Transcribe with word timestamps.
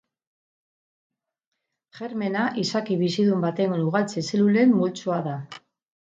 Germena 1.97 2.45
izaki 2.61 2.97
bizidun 3.01 3.45
baten 3.47 3.75
ugaltze 3.91 4.23
zelulen 4.31 4.73
multzoa 4.79 5.19
da 5.29 5.35